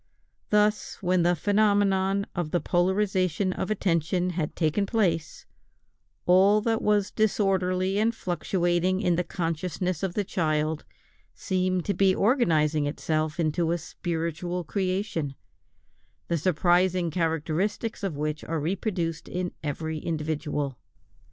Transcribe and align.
Thus, 0.49 0.95
when 1.03 1.21
the 1.21 1.35
phenomenon 1.35 2.25
of 2.35 2.49
the 2.49 2.59
polarisation 2.59 3.53
of 3.53 3.69
attention 3.69 4.31
had 4.31 4.55
taken 4.55 4.87
place, 4.87 5.45
all 6.25 6.59
that 6.61 6.81
was 6.81 7.11
disorderly 7.11 7.99
and 7.99 8.15
fluctuating 8.15 8.99
in 9.01 9.15
the 9.15 9.23
consciousness 9.23 10.01
of 10.01 10.15
the 10.15 10.23
child 10.23 10.85
seemed 11.35 11.85
to 11.85 11.93
be 11.93 12.15
organizing 12.15 12.87
itself 12.87 13.39
into 13.39 13.71
a 13.71 13.77
spiritual 13.77 14.63
creation, 14.63 15.35
the 16.29 16.37
surprising 16.39 17.11
characteristics 17.11 18.01
of 18.01 18.17
which 18.17 18.43
are 18.45 18.59
reproduced 18.59 19.27
in 19.27 19.51
every 19.63 19.99
individual. 19.99 20.79